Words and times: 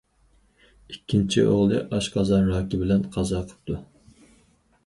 ئىككىنچى 0.93 1.43
ئوغلى 1.51 1.81
ئاشقازان 1.97 2.49
راكى 2.55 2.81
بىلەن 2.85 3.07
قازا 3.17 3.47
قىپتۇ. 3.53 3.81